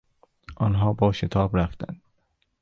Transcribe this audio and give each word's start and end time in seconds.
آنها 0.55 0.93
با 0.93 1.11
شتاب 1.11 1.57
رفتند. 1.57 2.01